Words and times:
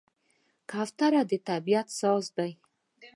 کوتره 0.71 1.21
د 1.29 1.31
طبیعت 1.49 1.87
ساز 1.99 2.25
ده. 2.37 2.47